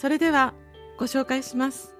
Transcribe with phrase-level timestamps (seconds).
[0.00, 0.54] それでは
[0.98, 1.94] ご紹介します。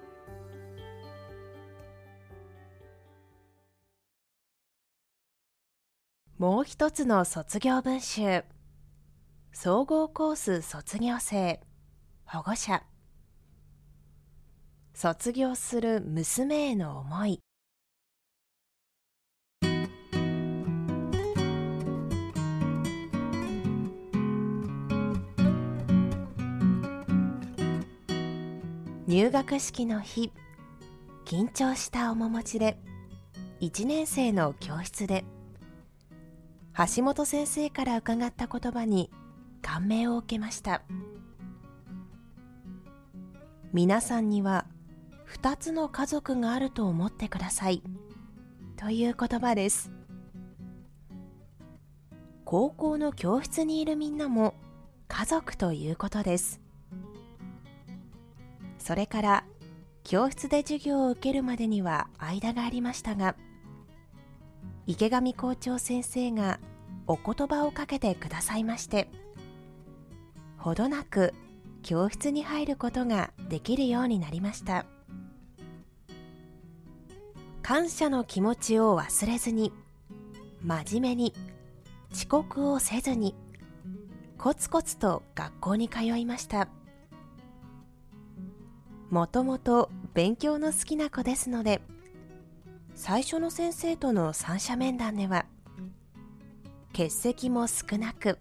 [6.39, 8.43] もう一つの卒業文集。
[9.53, 11.59] 総合コース卒業生。
[12.25, 12.81] 保護者。
[14.95, 17.39] 卒業する娘への思い。
[29.11, 30.31] 入学式の日。
[31.25, 32.77] 緊張した面持ちで。
[33.59, 35.25] 1年生の教室で。
[36.95, 39.11] 橋本先生から伺った言葉に
[39.61, 40.83] 感銘を受けました。
[43.73, 44.65] 皆さんには
[45.27, 47.83] 2つの家族があると思ってください。
[48.77, 49.91] という言葉です。
[52.45, 54.53] 高校の教室にいるみんなも
[55.09, 56.61] 家族ということです。
[58.81, 59.43] それから
[60.03, 63.35] 教室で授業を受けるまでには間がありましたが
[64.87, 66.59] 池上校長先生が
[67.07, 69.07] お言葉をかけてくださいまして
[70.57, 71.33] ほどなく
[71.83, 74.85] 教室に入ることができるようになりました。
[77.63, 79.71] 感謝の気持ちを忘れずに
[80.61, 81.33] 真面目に
[82.11, 83.35] 遅刻をせずに
[84.37, 86.67] コツコツと学校に通いました。
[89.11, 91.81] もともと勉強の好きな子ですので
[92.95, 95.45] 最初の先生との三者面談では
[96.93, 98.39] 欠席も少なく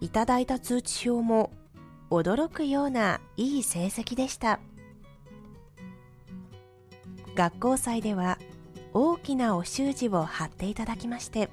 [0.00, 1.50] いただいた通知表も
[2.10, 4.60] 驚くようないい成績でした。
[7.34, 8.38] 学校祭では
[8.92, 11.50] 大きなお習字を貼っていただきまして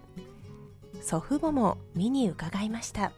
[1.01, 3.13] 祖父母も見に伺いました。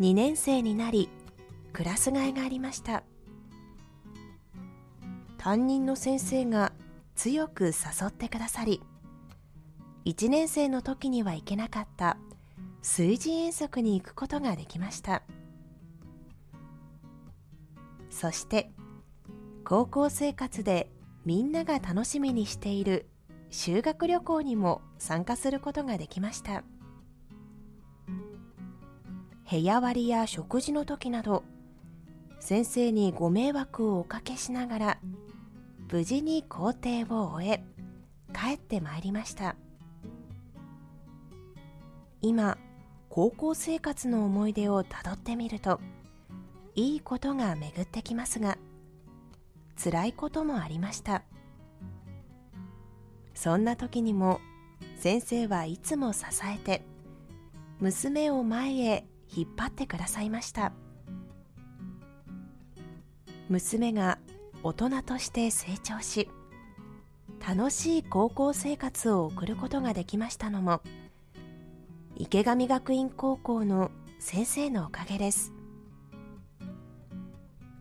[0.00, 1.08] 2年生になり
[1.76, 3.02] クラス替えがありました。
[5.36, 6.72] 担任の先生が
[7.14, 8.82] 強く誘ってくださり
[10.06, 12.16] 1年生の時には行けなかった
[12.80, 15.22] 水事遠足に行くことができました。
[18.08, 18.70] そして
[19.62, 20.88] 高校生活で
[21.26, 23.06] みんなが楽しみにしている
[23.50, 26.64] 修学旅行にも参加することができました。
[29.50, 31.44] 部屋割りや食事の時など
[32.40, 34.98] 先生にご迷惑をおかけしながら
[35.90, 37.64] 無事に校庭を終え
[38.32, 39.56] 帰ってまいりました。
[42.22, 42.58] 今
[43.08, 45.80] 高校生活の思い出をたどってみると
[46.74, 48.58] いいことが巡ってきますが
[49.82, 51.22] 辛いこともありました。
[53.34, 54.40] そんな時にも
[54.98, 56.82] 先生はいつも支えて
[57.80, 60.72] 娘を前へ引っ張ってくださいました。
[63.48, 64.18] 娘が
[64.62, 66.28] 大人として成長し
[67.46, 70.80] 楽しい高校生活を送ることができましたのも
[72.16, 75.52] 池上学院高校の先生のおかげです。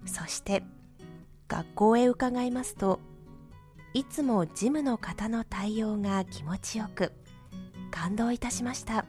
[0.05, 0.61] そして
[1.47, 2.99] 学校へ伺いますと
[3.93, 7.13] いつも事務の方の対応が気持ちよく
[7.91, 9.05] 感動いたしました。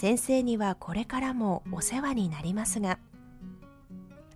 [0.00, 2.98] 先生にはこれからもお世話になりますが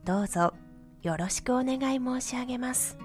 [0.04, 0.52] どうぞ
[1.00, 2.98] よろしくお願い申し上げます。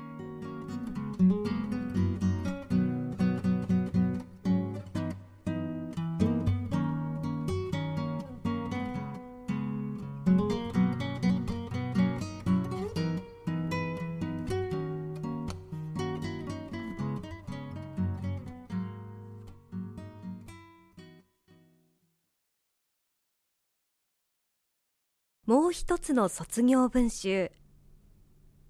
[25.49, 27.51] もう一つの卒業文集。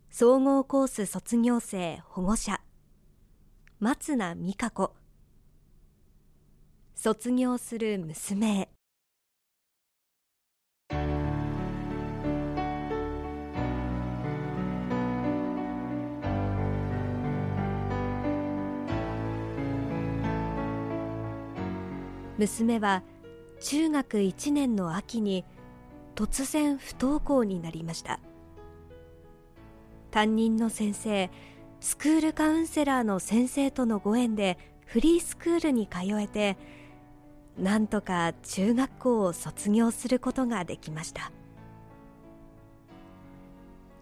[0.09, 2.61] 総合コース卒業生保護者。
[3.81, 4.93] 松名美香子。
[6.95, 8.61] 卒業する娘。
[8.61, 8.69] へ
[22.37, 23.03] 娘は
[23.59, 25.43] 中学1年の秋に
[26.19, 28.19] 突然不登校になりました。
[30.11, 31.29] 担任の先生
[31.79, 36.57] スクールカウンセラーの先生とのご縁でフリースクールに通えて
[37.57, 41.31] なんとか中学校を卒業することができました。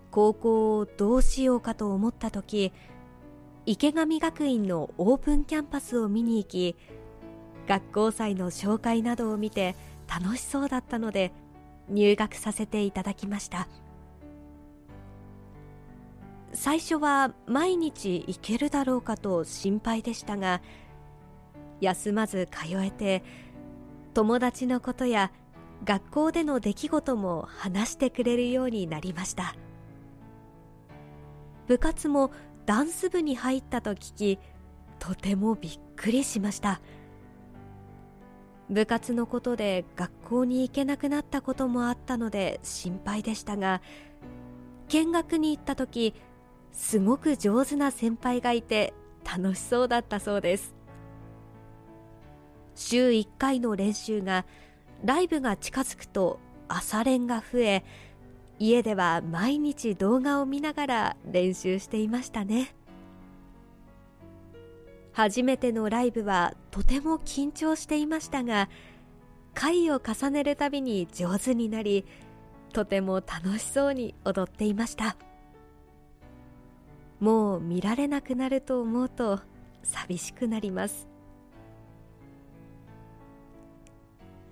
[0.10, 2.74] 高校をどうしようかと思った時
[3.68, 6.76] 池上学院のオープンキャンパスを見に行き
[7.68, 9.76] 学校祭の紹介などを見て
[10.08, 11.32] 楽しそうだったので
[11.90, 13.68] 入学させていただきました。
[16.54, 20.62] 最初は毎日行けるだろうかと心配でしたが
[21.82, 23.24] 休まず通えて
[24.14, 25.32] 友達のことや
[25.84, 29.56] 学校での出来事も話してくれるようになりました。
[31.68, 32.32] 部活も
[32.66, 34.40] ダンス部に入ったと聞き
[35.00, 36.82] とてもびっくりしました。
[38.70, 43.82] 部活のことで学校に行けなくなったこともあったので心配でしたが
[44.90, 46.14] 見学に行った時
[46.74, 48.94] すごく上手な先輩がいて
[49.24, 50.76] 楽しそうだったそうです。
[52.76, 54.46] 週1回の練習が
[55.04, 57.84] ライブが近づくと朝練が増え
[58.60, 62.77] 家では毎日動画を見ながら練習していましたね。
[65.18, 68.70] 初めてのライブはとても緊張していましたが
[69.56, 72.06] 回を重ねるたびに上手になり
[72.72, 75.18] とても楽しそうに踊っていました。
[77.20, 79.40] もう見られなくなると思うと
[79.82, 81.08] 寂しくなります。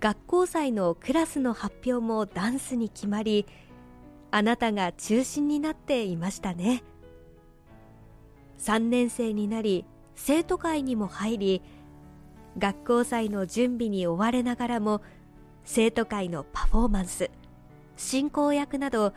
[0.00, 3.46] 学校祭のクラスの発表もダンスに決まり
[4.32, 6.82] あなたが中心になっていましたね。
[8.58, 9.84] 3年生になり
[10.16, 11.62] 生徒会にも入り
[12.58, 15.02] 学校祭の準備に追われながらも
[15.64, 17.30] 生徒会のパフォーマンス
[17.96, 19.12] 進行役など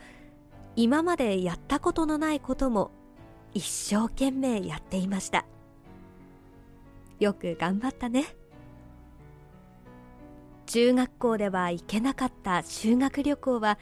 [0.75, 2.91] 今までやったことのないことも
[3.53, 5.45] 一生懸命やっていました。
[7.19, 8.25] よく頑張ったね。
[10.67, 13.79] 中学校では行けなかった修学旅行は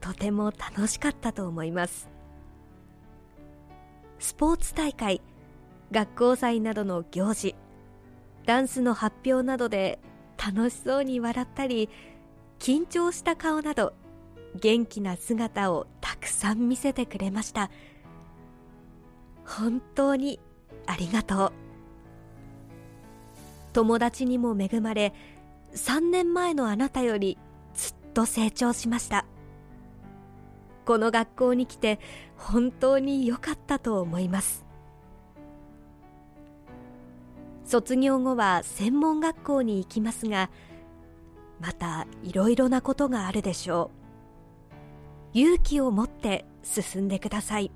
[0.00, 2.08] とても楽しかったと思います。
[4.18, 5.22] スポーツ大会
[5.92, 7.54] 学校祭などの行事
[8.46, 9.98] ダンスの発表などで
[10.36, 11.88] 楽しそうに笑ったり
[12.58, 13.92] 緊張した顔など
[14.54, 17.70] 元気な姿をたくさん見せてくれました。
[19.44, 20.40] 本当に
[20.86, 21.52] ありがとう。
[23.72, 25.14] 友達にも恵まれ
[25.74, 27.38] 3年前のあなたより
[27.74, 29.24] ずっと成長しました。
[30.84, 32.00] この学校に来て
[32.36, 34.69] 本当に良かったと思います。
[37.70, 40.50] 卒業後は専門学校に行きますが
[41.60, 43.92] またいろいろなことがあるでしょ
[45.34, 45.38] う。
[45.38, 47.70] 勇気を持って進んでください。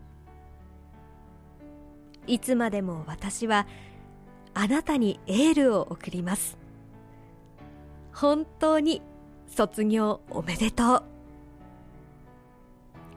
[2.26, 3.68] いつまでも私は
[4.52, 6.58] あなたにエールを送ります。
[8.12, 9.00] 本当に
[9.46, 11.02] 卒業おめでとう。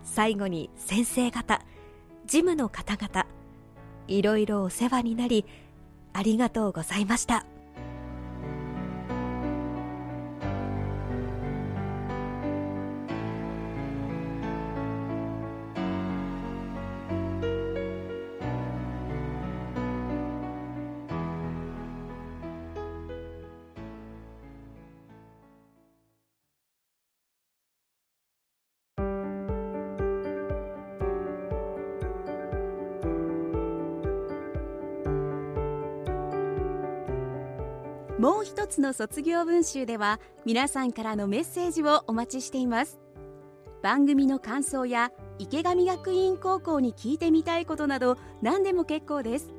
[0.04, 1.60] 最後に先生方
[2.28, 3.26] 事務の方々
[4.08, 5.44] いろいろお世話になり
[6.18, 7.46] ありがとうございました。
[38.20, 43.00] もう一つの卒業文集では皆さんからのメッセージをお待ちしています。
[43.84, 49.54] 番組の感想や池上学院高校に聞いてみたいことなど何でも結構です。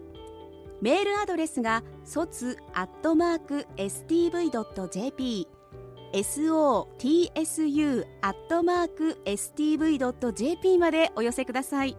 [0.81, 5.47] メールアドレスが卒アットマーク stv.jp
[6.13, 11.97] sotsu アットマーク stv.jp までお寄せください。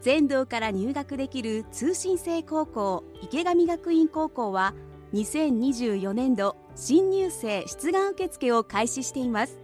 [0.00, 4.74] 全道から入学できる通信制高校池上学院高校は
[5.12, 9.58] 2024年度新入生出願受付を開始しています。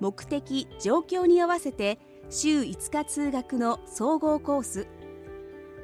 [0.00, 1.98] 目的状況に合わせて
[2.30, 4.86] 週5日通学の総合コース。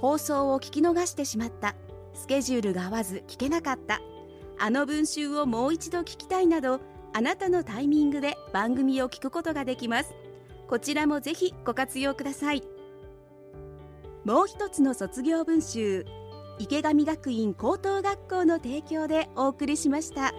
[0.02, 1.76] 放送を聞き逃してしまった。
[2.14, 4.02] スケジュールが合わず聞けなかった。
[4.60, 6.82] あの文集をもう一度聞きたいなど
[7.14, 10.14] あなたのタイミングで番組を聞くことができます。
[10.68, 12.73] こちらもぜひご活用ください。
[14.26, 16.06] もう一つの卒業文集
[16.58, 20.34] 池上学院高等学校の提供でお送りしました。